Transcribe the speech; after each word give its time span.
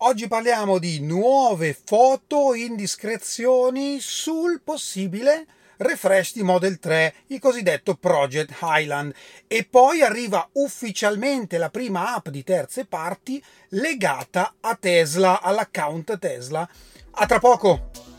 Oggi 0.00 0.28
parliamo 0.28 0.78
di 0.78 1.00
nuove 1.00 1.76
foto 1.84 2.54
indiscrezioni 2.54 3.98
sul 3.98 4.60
possibile 4.62 5.44
refresh 5.78 6.34
di 6.34 6.44
Model 6.44 6.78
3, 6.78 7.14
il 7.28 7.40
cosiddetto 7.40 7.96
Project 7.96 8.58
Highland. 8.60 9.12
E 9.48 9.66
poi 9.68 10.02
arriva 10.02 10.48
ufficialmente 10.52 11.58
la 11.58 11.68
prima 11.68 12.14
app 12.14 12.28
di 12.28 12.44
terze 12.44 12.84
parti 12.84 13.42
legata 13.70 14.54
a 14.60 14.76
Tesla, 14.76 15.40
all'account 15.40 16.16
Tesla. 16.16 16.68
A 17.10 17.26
tra 17.26 17.40
poco! 17.40 18.17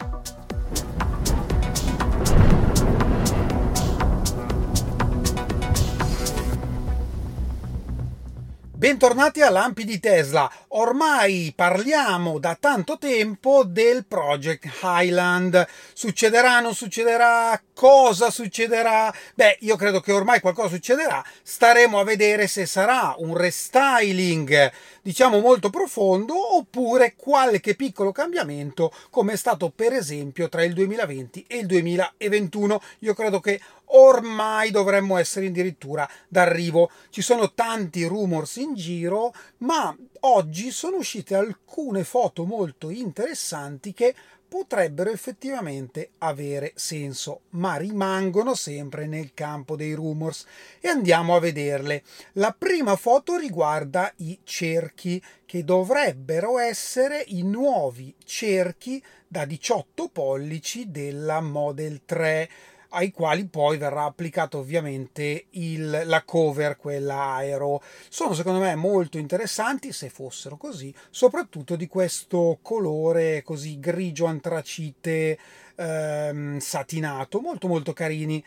Bentornati 8.79 9.41
a 9.41 9.49
Lampi 9.49 9.83
di 9.83 9.99
Tesla. 9.99 10.49
Ormai 10.69 11.51
parliamo 11.53 12.39
da 12.39 12.55
tanto 12.57 12.97
tempo 12.97 13.65
del 13.65 14.05
Project 14.05 14.69
Highland. 14.81 15.67
Succederà, 15.91 16.61
non 16.61 16.73
succederà? 16.73 17.61
Cosa 17.73 18.29
succederà? 18.29 19.13
Beh, 19.35 19.57
io 19.63 19.75
credo 19.75 19.99
che 19.99 20.13
ormai 20.13 20.39
qualcosa 20.39 20.69
succederà. 20.69 21.21
Staremo 21.43 21.99
a 21.99 22.05
vedere 22.05 22.47
se 22.47 22.65
sarà 22.65 23.15
un 23.17 23.35
restyling, 23.35 24.71
diciamo 25.09 25.39
molto 25.39 25.71
profondo, 25.71 26.57
oppure 26.57 27.15
qualche 27.15 27.73
piccolo 27.73 28.11
cambiamento, 28.11 28.93
come 29.09 29.33
è 29.33 29.37
stato 29.37 29.71
per 29.75 29.91
esempio 29.91 30.49
tra 30.49 30.63
il 30.63 30.73
2020 30.73 31.45
e 31.47 31.57
il 31.57 31.65
2021. 31.65 32.79
Io 32.99 33.15
credo 33.15 33.39
che 33.39 33.59
ormai 33.85 34.69
dovremmo 34.69 35.17
essere 35.17 35.47
addirittura 35.47 36.07
d'arrivo. 36.27 36.91
Ci 37.09 37.23
sono 37.23 37.53
tanti 37.53 38.03
rumors 38.03 38.57
in 38.57 38.75
giro, 38.75 39.33
ma 39.59 39.97
oggi 40.19 40.69
sono 40.69 40.97
uscite 40.97 41.33
alcune 41.33 42.03
foto 42.03 42.45
molto 42.45 42.91
interessanti 42.91 43.93
che 43.93 44.13
potrebbero 44.49 45.11
effettivamente 45.11 46.09
avere 46.17 46.73
senso, 46.75 47.41
ma 47.51 47.77
rimangono 47.77 48.55
sempre 48.55 49.05
nel 49.05 49.33
campo 49.33 49.75
dei 49.75 49.93
rumors 49.93 50.45
e 50.81 50.89
andiamo 50.89 51.35
a 51.35 51.39
vederle. 51.39 52.03
La 52.33 52.53
prima 52.57 52.95
foto 52.95 53.37
riguarda 53.37 54.11
i 54.17 54.39
cerchi 54.43 55.23
che 55.45 55.63
dovrebbero 55.63 56.57
essere 56.57 57.23
i 57.27 57.43
nuovi 57.43 58.13
cerchi 58.25 59.01
da 59.27 59.45
18 59.45 60.09
pollici 60.09 60.89
della 60.89 61.39
Model 61.39 62.01
3 62.03 62.49
ai 62.89 63.11
quali 63.11 63.45
poi 63.45 63.77
verrà 63.77 64.05
applicata 64.05 64.57
ovviamente 64.57 65.47
il, 65.51 66.03
la 66.05 66.23
cover, 66.23 66.77
quella 66.77 67.33
aero. 67.33 67.81
Sono 68.09 68.33
secondo 68.33 68.59
me 68.59 68.75
molto 68.75 69.17
interessanti 69.17 69.91
se 69.91 70.09
fossero 70.09 70.57
così, 70.57 70.93
soprattutto 71.09 71.75
di 71.75 71.87
questo 71.87 72.59
colore 72.61 73.43
così 73.43 73.79
grigio 73.79 74.25
antracite 74.25 75.37
ehm, 75.79 76.59
satinato, 76.59 77.39
molto 77.39 77.67
molto 77.67 77.93
carini. 77.93 78.43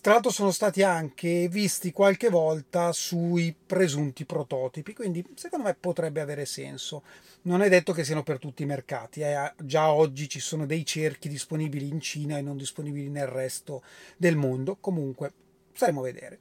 Tra 0.00 0.14
l'altro 0.14 0.30
sono 0.30 0.50
stati 0.50 0.82
anche 0.82 1.48
visti 1.48 1.92
qualche 1.92 2.30
volta 2.30 2.92
sui 2.92 3.54
presunti 3.54 4.24
prototipi, 4.24 4.94
quindi 4.94 5.24
secondo 5.34 5.66
me 5.66 5.76
potrebbe 5.78 6.20
avere 6.20 6.46
senso 6.46 7.02
non 7.42 7.60
è 7.60 7.68
detto 7.68 7.92
che 7.92 8.04
siano 8.04 8.22
per 8.22 8.38
tutti 8.38 8.62
i 8.62 8.66
mercati, 8.66 9.20
eh. 9.20 9.52
già 9.58 9.90
oggi 9.90 10.28
ci 10.28 10.38
sono 10.38 10.64
dei 10.64 10.86
cerchi 10.86 11.28
disponibili 11.28 11.88
in 11.88 12.00
Cina 12.00 12.38
e 12.38 12.42
non 12.42 12.56
disponibili 12.56 13.08
nel 13.08 13.26
resto 13.26 13.82
del 14.16 14.36
mondo, 14.36 14.76
comunque 14.80 15.32
staremo 15.74 16.00
a 16.00 16.04
vedere. 16.04 16.38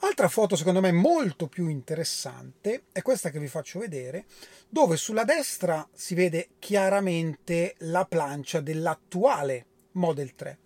Altra 0.00 0.28
foto 0.28 0.54
secondo 0.54 0.80
me 0.80 0.92
molto 0.92 1.48
più 1.48 1.68
interessante 1.68 2.84
è 2.92 3.02
questa 3.02 3.30
che 3.30 3.40
vi 3.40 3.48
faccio 3.48 3.80
vedere, 3.80 4.26
dove 4.68 4.96
sulla 4.96 5.24
destra 5.24 5.86
si 5.92 6.14
vede 6.14 6.50
chiaramente 6.58 7.74
la 7.78 8.04
plancia 8.04 8.60
dell'attuale 8.60 9.66
Model 9.94 10.34
3. 10.34 10.58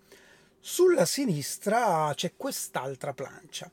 Sulla 0.59 1.05
sinistra 1.05 2.11
c'è 2.13 2.33
quest'altra 2.35 3.13
plancia 3.13 3.69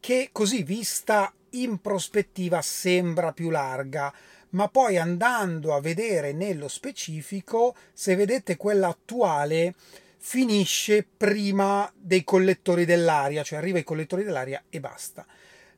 che 0.00 0.28
così 0.32 0.62
vista 0.62 1.32
in 1.50 1.80
prospettiva 1.80 2.60
sembra 2.60 3.32
più 3.32 3.48
larga, 3.48 4.12
ma 4.50 4.68
poi 4.68 4.98
andando 4.98 5.74
a 5.74 5.80
vedere 5.80 6.32
nello 6.32 6.68
specifico, 6.68 7.74
se 7.92 8.14
vedete 8.14 8.56
quella 8.56 8.88
attuale 8.88 9.74
finisce 10.18 11.06
prima 11.16 11.90
dei 11.96 12.24
collettori 12.24 12.84
dell'aria, 12.84 13.42
cioè 13.42 13.58
arriva 13.58 13.78
ai 13.78 13.84
collettori 13.84 14.24
dell'aria 14.24 14.62
e 14.68 14.80
basta. 14.80 15.26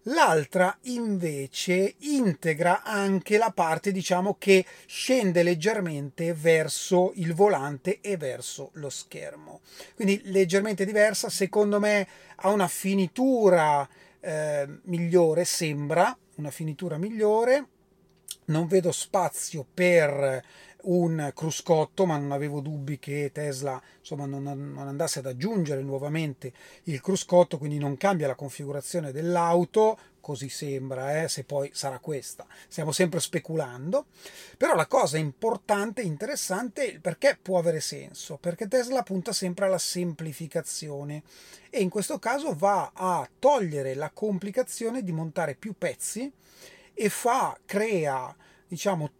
L'altra 0.08 0.76
invece 0.82 1.96
integra 1.98 2.82
anche 2.82 3.38
la 3.38 3.50
parte 3.50 3.90
diciamo 3.90 4.36
che 4.38 4.64
scende 4.86 5.42
leggermente 5.42 6.32
verso 6.32 7.10
il 7.16 7.34
volante 7.34 8.00
e 8.00 8.16
verso 8.16 8.70
lo 8.74 8.88
schermo. 8.88 9.62
Quindi 9.94 10.20
leggermente 10.26 10.84
diversa, 10.84 11.28
secondo 11.28 11.80
me 11.80 12.06
ha 12.36 12.50
una 12.50 12.68
finitura 12.68 13.88
eh, 14.20 14.66
migliore, 14.82 15.44
sembra 15.44 16.16
una 16.36 16.50
finitura 16.50 16.98
migliore 16.98 17.68
non 18.46 18.66
vedo 18.66 18.92
spazio 18.92 19.66
per 19.72 20.44
un 20.86 21.32
cruscotto, 21.34 22.06
ma 22.06 22.16
non 22.16 22.32
avevo 22.32 22.60
dubbi 22.60 22.98
che 22.98 23.30
Tesla 23.32 23.80
insomma, 23.98 24.26
non, 24.26 24.42
non, 24.42 24.86
andasse 24.86 25.20
ad 25.20 25.26
aggiungere 25.26 25.82
nuovamente 25.82 26.52
il 26.84 27.00
cruscotto, 27.00 27.58
quindi 27.58 27.78
non 27.78 27.96
cambia 27.96 28.26
la 28.26 28.34
configurazione 28.34 29.12
dell'auto, 29.12 29.98
così 30.20 30.48
sembra, 30.48 31.22
eh, 31.22 31.28
se 31.28 31.44
poi 31.44 31.70
sarà 31.72 32.00
questa. 32.00 32.46
Stiamo 32.66 32.90
sempre 32.90 33.20
speculando. 33.20 34.06
Però 34.56 34.74
la 34.74 34.86
cosa 34.86 35.18
importante 35.18 36.02
interessante 36.02 36.98
perché 37.00 37.38
può 37.40 37.58
avere 37.58 37.80
senso, 37.80 38.36
perché 38.36 38.66
Tesla 38.66 39.02
punta 39.02 39.32
sempre 39.32 39.66
alla 39.66 39.78
semplificazione 39.78 41.22
e 41.70 41.80
in 41.80 41.88
questo 41.88 42.18
caso 42.18 42.54
va 42.54 42.90
a 42.92 43.28
togliere 43.38 43.94
la 43.94 44.10
complicazione 44.10 45.04
di 45.04 45.12
montare 45.12 45.54
più 45.54 45.74
pezzi 45.78 46.32
e 46.92 47.08
fa, 47.08 47.56
crea, 47.64 48.34
diciamo, 48.66 49.10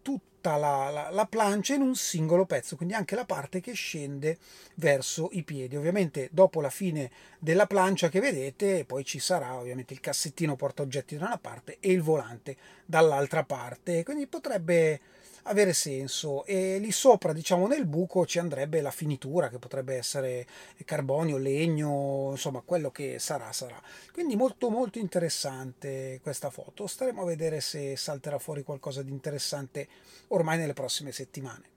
tutta 0.47 0.57
la, 0.57 0.91
la, 0.91 1.09
la, 1.11 1.27
plancia 1.27 1.75
in 1.75 1.81
un 1.81 1.97
singolo 1.97 2.47
pezzo, 2.47 2.77
quindi 2.77 2.95
anche 2.95 3.17
la 3.17 3.25
parte 3.25 3.61
che 3.61 3.73
scende 3.73 4.39
verso 4.77 5.29
i 5.33 5.43
piedi. 5.43 5.77
Ovviamente 5.77 6.29
dopo 6.31 6.61
la 6.61 6.71
fine 6.71 7.11
della 7.41 7.67
plancia 7.67 8.09
che 8.09 8.21
vedete, 8.21 8.85
poi 8.85 9.05
ci 9.05 9.19
sarà 9.19 9.57
ovviamente 9.57 9.93
il 9.93 10.01
cassettino 10.01 10.55
porta 10.55 10.83
oggetti 10.83 11.17
da 11.17 11.27
una 11.27 11.39
parte 11.39 11.79
e 11.81 11.91
il 11.91 12.01
volante 12.01 12.57
dall'altra 12.85 13.43
parte, 13.43 14.05
quindi 14.05 14.29
potrebbe 14.29 15.01
avere 15.47 15.73
senso 15.73 16.45
e 16.45 16.79
lì 16.79 16.91
sopra 16.93 17.33
diciamo 17.33 17.67
nel 17.67 17.87
buco 17.87 18.27
ci 18.27 18.39
andrebbe 18.39 18.81
la 18.81 18.91
finitura 18.91 19.49
che 19.49 19.59
potrebbe 19.59 19.97
essere 19.97 20.47
carbonio, 20.85 21.37
legno, 21.37 22.29
insomma 22.31 22.63
quello 22.65 22.91
che 22.91 23.19
sarà 23.19 23.53
sarà. 23.53 23.81
Quindi 24.13 24.37
molto 24.37 24.71
molto 24.71 24.99
interessante 24.99 26.21
questa 26.23 26.51
foto, 26.51 26.87
staremo 26.87 27.23
a 27.23 27.27
vedere 27.27 27.61
se 27.61 27.97
salterà 27.97 28.39
fuori 28.39 28.63
qualcosa 28.63 29.03
di 29.03 29.11
interessante 29.11 29.89
ormai 30.29 30.59
nelle 30.59 30.75
prossime 30.75 31.13
settimane. 31.13 31.75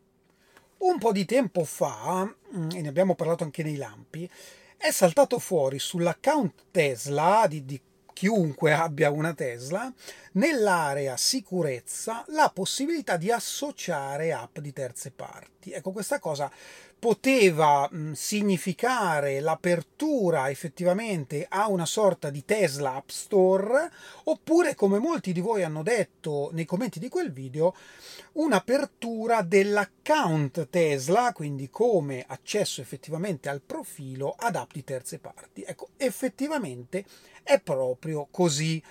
Un 0.80 0.98
po' 0.98 1.12
di 1.12 1.26
tempo 1.26 1.64
fa, 1.66 2.24
mm, 2.24 2.70
e 2.74 2.82
ne 2.82 2.88
abbiamo 2.88 3.16
parlato 3.16 3.44
anche 3.44 3.64
nei 3.64 3.76
lampi, 3.76 4.30
è 4.78 4.92
saltato 4.92 5.40
fuori 5.40 5.78
sull'account 5.78 6.68
Tesla 6.72 7.46
di, 7.50 7.66
di 7.66 7.82
chiunque 8.20 8.74
abbia 8.74 9.12
una 9.12 9.34
Tesla, 9.34 9.90
nell'area 10.34 11.16
sicurezza 11.16 12.26
la 12.28 12.52
possibilità 12.54 13.16
di 13.16 13.32
associare 13.32 14.34
app 14.34 14.60
di 14.60 14.74
terze 14.74 15.12
parti. 15.12 15.72
Ecco, 15.72 15.92
questa 15.92 16.20
cosa 16.20 16.52
poteva 17.00 17.90
significare 18.12 19.40
l'apertura 19.40 20.50
effettivamente 20.50 21.46
a 21.48 21.70
una 21.70 21.86
sorta 21.86 22.30
di 22.30 22.44
Tesla 22.44 22.96
App 22.96 23.08
Store, 23.08 23.90
oppure, 24.26 24.76
come 24.76 25.00
molti 25.00 25.32
di 25.32 25.40
voi 25.40 25.64
hanno 25.64 25.82
detto 25.82 26.50
nei 26.52 26.66
commenti 26.66 27.00
di 27.00 27.08
quel 27.08 27.32
video, 27.32 27.74
un'apertura 28.34 29.44
dell'account 29.44 30.68
Tesla, 30.70 31.32
quindi 31.32 31.70
come 31.70 32.26
accesso 32.28 32.82
effettivamente 32.82 33.48
al 33.48 33.62
profilo 33.62 34.36
ad 34.38 34.58
app 34.58 34.74
di 34.74 34.84
terze 34.84 35.20
parti. 35.20 35.64
Ecco, 35.64 35.92
effettivamente 35.96 37.06
è 37.50 37.60
proprio 37.60 38.28
così. 38.30 38.82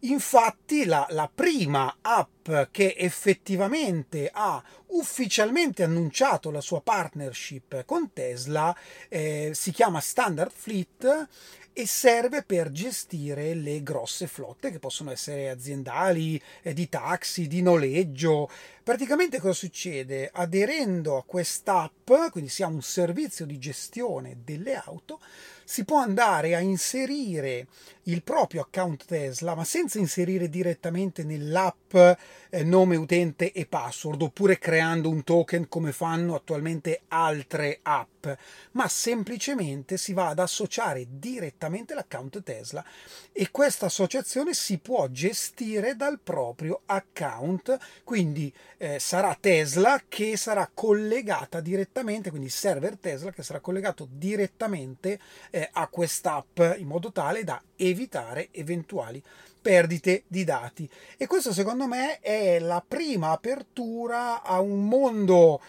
Infatti 0.00 0.86
la, 0.86 1.06
la, 1.10 1.30
prima 1.32 1.98
app 2.00 2.50
che 2.70 2.94
effettivamente 2.96 4.30
ha 4.32 4.62
ufficialmente 4.88 5.82
annunciato 5.82 6.50
la 6.50 6.62
sua 6.62 6.80
partnership 6.80 7.84
con 7.84 8.12
Tesla 8.12 8.74
eh, 9.08 9.50
si 9.52 9.70
chiama 9.72 10.00
Standard 10.00 10.50
Fleet 10.50 11.28
e 11.72 11.86
serve 11.86 12.42
per 12.42 12.70
gestire 12.70 13.52
le 13.52 13.82
grosse 13.82 14.26
flotte 14.26 14.70
che 14.70 14.78
possono 14.78 15.10
essere 15.10 15.50
aziendali, 15.50 16.40
eh, 16.62 16.72
di 16.72 16.88
taxi, 16.88 17.46
di 17.46 17.60
noleggio. 17.60 18.48
Praticamente 18.86 19.40
cosa 19.40 19.52
succede? 19.52 20.30
Aderendo 20.32 21.16
a 21.16 21.24
quest'app, 21.24 22.08
quindi 22.30 22.48
si 22.48 22.62
ha 22.62 22.68
un 22.68 22.82
servizio 22.82 23.44
di 23.44 23.58
gestione 23.58 24.42
delle 24.44 24.76
auto, 24.76 25.18
si 25.64 25.84
può 25.84 25.98
andare 25.98 26.54
a 26.54 26.60
inserire 26.60 27.66
il 28.04 28.22
proprio 28.22 28.60
account 28.60 29.04
Tesla, 29.04 29.56
ma 29.56 29.64
senza 29.64 29.98
inserire 29.98 30.48
direttamente 30.48 31.24
nell'app 31.24 31.96
eh, 31.96 32.62
nome 32.62 32.94
utente 32.94 33.50
e 33.50 33.66
password 33.66 34.22
oppure 34.22 34.58
creando 34.58 35.08
un 35.08 35.24
token 35.24 35.68
come 35.68 35.90
fanno 35.90 36.36
attualmente 36.36 37.00
altre 37.08 37.80
app, 37.82 38.28
ma 38.72 38.86
semplicemente 38.86 39.96
si 39.96 40.12
va 40.12 40.28
ad 40.28 40.38
associare 40.38 41.04
direttamente 41.08 41.94
l'account 41.94 42.44
Tesla 42.44 42.84
e 43.32 43.50
questa 43.50 43.86
associazione 43.86 44.54
si 44.54 44.78
può 44.78 45.08
gestire 45.08 45.96
dal 45.96 46.20
proprio 46.20 46.82
account, 46.86 47.76
quindi 48.04 48.54
eh, 48.78 48.98
sarà 48.98 49.36
Tesla 49.38 50.02
che 50.08 50.36
sarà 50.36 50.70
collegata 50.72 51.60
direttamente, 51.60 52.30
quindi 52.30 52.46
il 52.46 52.52
server 52.52 52.96
Tesla 52.96 53.30
che 53.30 53.42
sarà 53.42 53.60
collegato 53.60 54.06
direttamente 54.10 55.18
eh, 55.50 55.68
a 55.72 55.86
quest'app 55.88 56.60
in 56.76 56.86
modo 56.86 57.12
tale 57.12 57.44
da 57.44 57.60
evitare 57.76 58.48
eventuali 58.52 59.22
perdite 59.60 60.22
di 60.28 60.44
dati. 60.44 60.88
E 61.16 61.26
questo 61.26 61.52
secondo 61.52 61.86
me 61.86 62.20
è 62.20 62.58
la 62.60 62.84
prima 62.86 63.30
apertura 63.30 64.42
a 64.42 64.60
un 64.60 64.86
mondo 64.86 65.60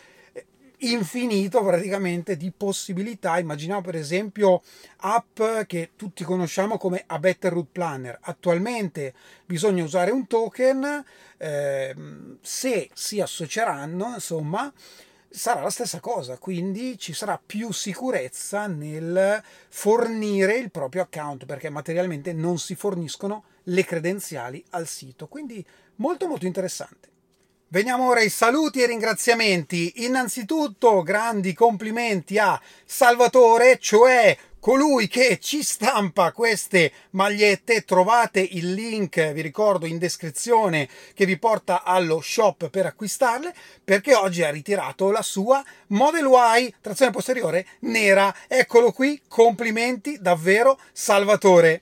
infinito 0.80 1.64
praticamente 1.64 2.38
di 2.38 2.52
possibilità. 2.56 3.40
Immaginiamo 3.40 3.82
per 3.82 3.96
esempio 3.96 4.62
app 4.98 5.42
che 5.66 5.92
tutti 5.96 6.24
conosciamo 6.24 6.78
come 6.78 7.04
A 7.08 7.20
Better 7.20 7.54
Route 7.54 7.70
Planner. 7.72 8.18
Attualmente 8.22 9.14
bisogna 9.46 9.84
usare 9.84 10.12
un 10.12 10.28
token, 10.28 11.04
eh, 11.38 11.96
se 12.42 12.90
si 12.94 13.20
associeranno, 13.22 14.14
insomma, 14.16 14.72
sarà 15.30 15.62
la 15.62 15.70
stessa 15.70 16.00
cosa, 16.00 16.38
quindi 16.38 16.98
ci 16.98 17.14
sarà 17.14 17.40
più 17.44 17.72
sicurezza 17.72 18.68
nel 18.68 19.42
fornire 19.70 20.58
il 20.58 20.72
proprio 20.72 21.04
account 21.04 21.46
perché 21.46 21.70
materialmente 21.70 22.34
non 22.34 22.58
si 22.58 22.76
forniscono 22.76 23.44
le 23.64 23.84
credenziali 23.84 24.64
al 24.72 24.88
sito, 24.88 25.28
quindi 25.28 25.64
molto 25.96 26.28
molto 26.28 26.46
interessante. 26.46 27.16
Veniamo 27.70 28.08
ora 28.08 28.22
ai 28.22 28.30
saluti 28.30 28.82
e 28.82 28.86
ringraziamenti. 28.86 30.06
Innanzitutto 30.06 31.04
grandi 31.04 31.54
complimenti 31.54 32.38
a 32.38 32.58
Salvatore, 32.86 33.78
cioè 33.78 34.38
colui 34.58 35.10
che 35.10 35.38
ci 35.42 35.62
stampa 35.64 36.32
queste 36.32 36.94
magliette. 37.10 37.84
Trovate 37.84 38.40
il 38.40 38.72
link, 38.72 39.34
vi 39.34 39.42
ricordo, 39.42 39.86
in 39.86 39.98
descrizione 39.98 40.88
che 41.14 41.26
vi 41.26 41.38
porta 41.38 41.84
allo 41.84 42.22
shop 42.22 42.70
per 42.70 42.86
acquistarle, 42.86 43.54
perché 43.84 44.16
oggi 44.16 44.44
ha 44.44 44.50
ritirato 44.50 45.12
la 45.12 45.22
sua 45.22 45.62
Model 45.88 46.30
Y 46.62 46.74
trazione 46.80 47.12
posteriore 47.12 47.68
nera. 47.82 48.34
Eccolo 48.48 48.94
qui, 48.94 49.22
complimenti 49.28 50.20
davvero 50.22 50.80
Salvatore. 50.94 51.82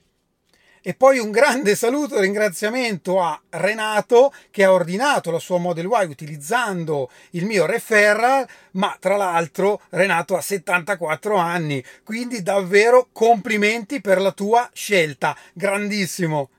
E 0.88 0.94
poi 0.94 1.18
un 1.18 1.32
grande 1.32 1.74
saluto 1.74 2.16
e 2.16 2.20
ringraziamento 2.20 3.20
a 3.20 3.42
Renato 3.50 4.32
che 4.52 4.62
ha 4.62 4.70
ordinato 4.70 5.32
la 5.32 5.40
sua 5.40 5.58
Model 5.58 5.88
Y 5.90 6.06
utilizzando 6.08 7.10
il 7.30 7.44
mio 7.44 7.66
referral, 7.66 8.46
ma 8.74 8.96
tra 9.00 9.16
l'altro 9.16 9.80
Renato 9.88 10.36
ha 10.36 10.40
74 10.40 11.34
anni, 11.34 11.82
quindi 12.04 12.40
davvero 12.40 13.08
complimenti 13.10 14.00
per 14.00 14.20
la 14.20 14.30
tua 14.30 14.70
scelta, 14.72 15.36
grandissimo. 15.52 16.50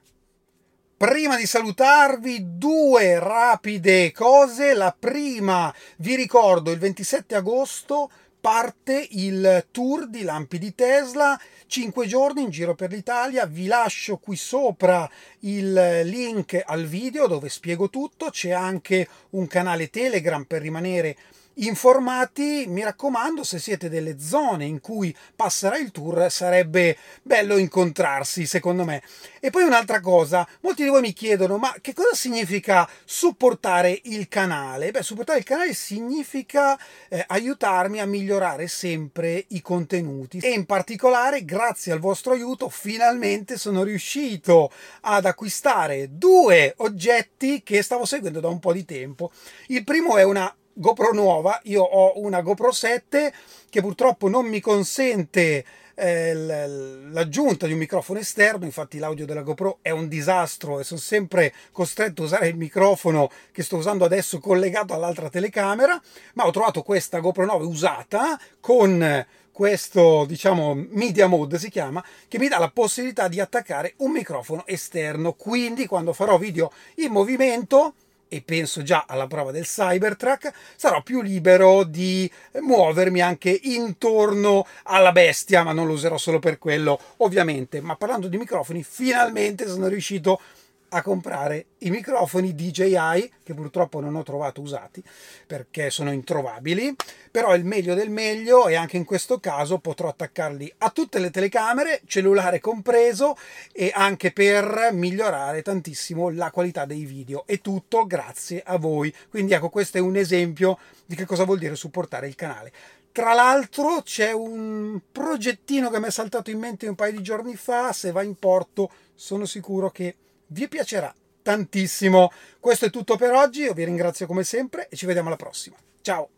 Prima 0.97 1.37
di 1.37 1.45
salutarvi, 1.45 2.57
due 2.57 3.19
rapide 3.19 4.11
cose. 4.11 4.73
La 4.73 4.93
prima, 4.99 5.73
vi 5.99 6.17
ricordo, 6.17 6.71
il 6.71 6.79
27 6.79 7.33
agosto 7.33 8.09
parte 8.49 9.05
il 9.11 9.67
tour 9.71 10.07
di 10.07 10.23
lampi 10.23 10.57
di 10.57 10.73
Tesla, 10.73 11.37
5 11.65 12.07
giorni 12.07 12.43
in 12.43 12.49
giro 12.49 12.75
per 12.75 12.91
l'Italia, 12.91 13.45
vi 13.45 13.65
lascio 13.65 14.15
qui 14.19 14.37
sopra 14.37 15.05
il 15.39 15.73
link 16.05 16.63
al 16.65 16.85
video 16.85 17.27
dove 17.27 17.49
spiego 17.49 17.89
tutto, 17.89 18.29
c'è 18.29 18.51
anche 18.51 19.05
un 19.31 19.47
canale 19.47 19.89
Telegram 19.89 20.45
per 20.45 20.61
rimanere 20.61 21.17
informati, 21.57 22.65
mi 22.67 22.83
raccomando, 22.83 23.43
se 23.43 23.59
siete 23.59 23.89
delle 23.89 24.19
zone 24.19 24.65
in 24.65 24.79
cui 24.79 25.15
passerà 25.35 25.77
il 25.77 25.91
tour, 25.91 26.29
sarebbe 26.29 26.97
bello 27.23 27.57
incontrarsi, 27.57 28.45
secondo 28.45 28.83
me. 28.83 29.01
E 29.39 29.49
poi 29.49 29.63
un'altra 29.63 29.99
cosa, 29.99 30.47
molti 30.61 30.83
di 30.83 30.89
voi 30.89 31.01
mi 31.01 31.13
chiedono, 31.13 31.57
ma 31.57 31.73
che 31.81 31.93
cosa 31.93 32.13
significa 32.13 32.87
supportare 33.05 33.99
il 34.03 34.27
canale? 34.27 34.91
Beh, 34.91 35.03
supportare 35.03 35.39
il 35.39 35.45
canale 35.45 35.73
significa 35.73 36.77
eh, 37.09 37.23
aiutarmi 37.27 37.99
a 37.99 38.05
migliorare 38.05 38.67
sempre 38.67 39.45
i 39.49 39.61
contenuti 39.61 40.39
e 40.39 40.49
in 40.49 40.65
particolare, 40.65 41.45
grazie 41.45 41.91
al 41.91 41.99
vostro 41.99 42.33
aiuto, 42.33 42.69
finalmente 42.69 43.57
sono 43.57 43.83
riuscito 43.83 44.71
ad 45.01 45.25
acquistare 45.25 46.09
due 46.11 46.73
oggetti 46.77 47.63
che 47.63 47.81
stavo 47.81 48.05
seguendo 48.05 48.39
da 48.39 48.49
un 48.49 48.59
po' 48.59 48.73
di 48.73 48.85
tempo. 48.85 49.31
Il 49.67 49.83
primo 49.83 50.17
è 50.17 50.23
una 50.23 50.53
GoPro 50.79 51.11
nuova, 51.11 51.59
io 51.63 51.81
ho 51.81 52.21
una 52.21 52.41
GoPro 52.41 52.71
7 52.71 53.33
che 53.67 53.81
purtroppo 53.81 54.29
non 54.29 54.45
mi 54.45 54.59
consente 54.59 55.65
eh, 55.95 56.35
l'aggiunta 56.35 57.65
di 57.65 57.73
un 57.73 57.79
microfono 57.79 58.19
esterno, 58.19 58.63
infatti 58.63 58.99
l'audio 58.99 59.25
della 59.25 59.41
GoPro 59.41 59.79
è 59.81 59.89
un 59.89 60.07
disastro 60.07 60.79
e 60.79 60.83
sono 60.83 60.99
sempre 60.99 61.51
costretto 61.71 62.21
a 62.21 62.25
usare 62.25 62.47
il 62.49 62.57
microfono 62.57 63.31
che 63.51 63.63
sto 63.63 63.77
usando 63.77 64.05
adesso 64.05 64.39
collegato 64.39 64.93
all'altra 64.93 65.29
telecamera, 65.29 65.99
ma 66.35 66.45
ho 66.45 66.51
trovato 66.51 66.83
questa 66.83 67.21
GoPro 67.21 67.45
9 67.45 67.65
usata 67.65 68.39
con 68.59 69.25
questo 69.51 70.25
diciamo 70.25 70.75
media 70.91 71.25
mode 71.25 71.57
si 71.57 71.71
chiama 71.71 72.05
che 72.27 72.37
mi 72.37 72.47
dà 72.47 72.59
la 72.59 72.69
possibilità 72.69 73.27
di 73.27 73.39
attaccare 73.39 73.95
un 73.97 74.11
microfono 74.11 74.63
esterno. 74.67 75.33
Quindi 75.33 75.87
quando 75.87 76.13
farò 76.13 76.37
video 76.37 76.71
in 76.97 77.11
movimento 77.11 77.95
e 78.29 78.41
penso 78.41 78.83
già 78.83 79.05
alla 79.07 79.27
prova 79.27 79.51
del 79.51 79.65
Cybertruck, 79.65 80.51
sarò 80.75 81.01
più 81.01 81.21
libero 81.21 81.83
di 81.83 82.29
muovermi 82.61 83.21
anche 83.21 83.59
intorno 83.63 84.65
alla 84.83 85.11
bestia, 85.11 85.63
ma 85.63 85.71
non 85.71 85.87
lo 85.87 85.93
userò 85.93 86.17
solo 86.17 86.39
per 86.39 86.57
quello, 86.57 86.99
ovviamente. 87.17 87.81
Ma 87.81 87.95
parlando 87.95 88.27
di 88.27 88.37
microfoni, 88.37 88.83
finalmente 88.83 89.67
sono 89.67 89.87
riuscito 89.87 90.39
a 90.89 91.01
comprare 91.01 91.65
i 91.79 91.89
microfoni 91.89 92.55
DJI 92.55 93.31
che 93.43 93.53
purtroppo 93.53 93.99
non 93.99 94.15
ho 94.15 94.23
trovato 94.23 94.61
usati 94.61 95.03
perché 95.45 95.89
sono 95.89 96.11
introvabili 96.11 96.95
però 97.31 97.55
il 97.55 97.65
meglio 97.65 97.93
del 97.93 98.09
meglio 98.09 98.67
e 98.67 98.75
anche 98.75 98.97
in 98.97 99.05
questo 99.05 99.39
caso 99.39 99.79
potrò 99.79 100.09
attaccarli 100.09 100.73
a 100.79 100.89
tutte 100.89 101.19
le 101.19 101.29
telecamere 101.29 102.01
cellulare 102.05 102.59
compreso 102.59 103.37
e 103.71 103.91
anche 103.93 104.31
per 104.31 104.89
migliorare 104.91 105.61
tantissimo 105.61 106.29
la 106.29 106.51
qualità 106.51 106.85
dei 106.85 107.05
video. 107.05 107.43
E 107.45 107.61
tutto 107.61 108.05
grazie 108.05 108.63
a 108.65 108.77
voi. 108.77 109.13
Quindi 109.29 109.53
ecco 109.53 109.69
questo 109.69 109.97
è 109.97 110.01
un 110.01 110.15
esempio 110.15 110.77
di 111.05 111.15
che 111.15 111.25
cosa 111.25 111.43
vuol 111.43 111.59
dire 111.59 111.75
supportare 111.75 112.27
il 112.27 112.35
canale. 112.35 112.71
Tra 113.11 113.33
l'altro 113.33 114.01
c'è 114.03 114.31
un 114.31 114.99
progettino 115.11 115.89
che 115.89 115.99
mi 115.99 116.07
è 116.07 116.11
saltato 116.11 116.51
in 116.51 116.59
mente 116.59 116.87
un 116.87 116.95
paio 116.95 117.13
di 117.13 117.23
giorni 117.23 117.55
fa 117.55 117.91
se 117.91 118.11
va 118.11 118.21
in 118.21 118.35
porto 118.35 118.91
sono 119.15 119.45
sicuro 119.45 119.89
che 119.89 120.15
vi 120.47 120.67
piacerà 120.67 121.13
tantissimo. 121.41 122.31
Questo 122.59 122.85
è 122.85 122.89
tutto 122.89 123.15
per 123.15 123.31
oggi, 123.31 123.61
io 123.61 123.73
vi 123.73 123.85
ringrazio 123.85 124.27
come 124.27 124.43
sempre 124.43 124.87
e 124.89 124.95
ci 124.95 125.05
vediamo 125.05 125.27
alla 125.27 125.37
prossima. 125.37 125.77
Ciao! 126.01 126.29